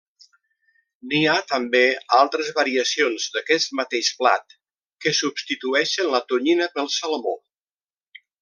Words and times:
N'hi 1.09 1.19
ha 1.31 1.35
també 1.51 1.81
altres 2.19 2.49
variacions 2.61 3.27
d'aquest 3.37 3.77
mateix 3.81 4.11
plat 4.23 4.57
que 5.05 5.15
substitueixen 5.21 6.11
la 6.17 6.23
tonyina 6.33 6.73
pel 6.79 6.95
salmó. 6.99 7.37